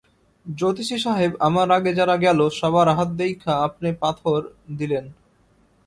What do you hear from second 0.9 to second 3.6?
সাহেব, আমার আগে যারা গেল, সবার হাত দেইখা